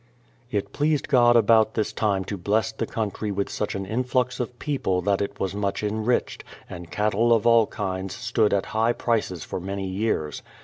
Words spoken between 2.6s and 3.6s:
the country with